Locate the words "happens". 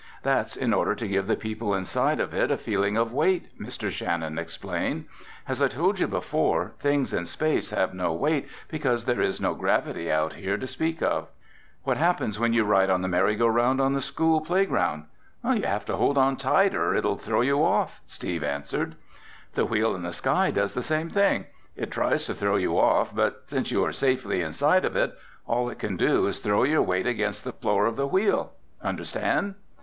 11.97-12.39